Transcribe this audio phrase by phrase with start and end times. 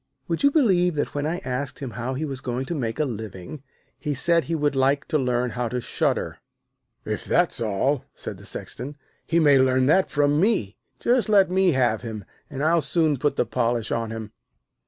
[0.27, 3.05] 'Would you believe that when I asked him how he was going to make his
[3.05, 3.61] living,
[3.99, 6.39] he said he would like to learn how to shudder?'
[7.05, 10.75] 'If that's all,' said the Sexton, 'he may learn that from me.
[10.99, 14.31] Just let me have him, and I'll soon put the polish on him.'